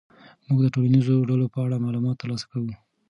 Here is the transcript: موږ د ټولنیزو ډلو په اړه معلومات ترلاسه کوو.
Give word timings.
موږ 0.45 0.59
د 0.63 0.67
ټولنیزو 0.73 1.27
ډلو 1.29 1.45
په 1.53 1.59
اړه 1.65 1.83
معلومات 1.85 2.15
ترلاسه 2.21 2.45
کوو. 2.51 2.73